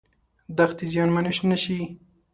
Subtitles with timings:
[0.57, 1.79] دښتې زیانمنې نشي.